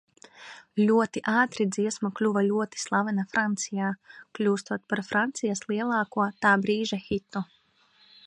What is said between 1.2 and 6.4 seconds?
ātri dziesma kļuva ļoti slavena Francijā, kļūstot par Francijas lielāko